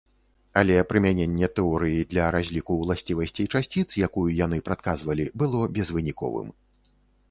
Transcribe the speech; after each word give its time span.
Але 0.61 0.77
прымяненне 0.93 1.49
тэорыі 1.59 1.99
для 2.15 2.25
разліку 2.37 2.79
ўласцівасцей 2.81 3.47
часціц, 3.55 3.89
якую 4.11 4.27
яны 4.45 4.57
прадказвалі, 4.69 5.31
было 5.43 5.73
безвыніковым. 5.81 6.47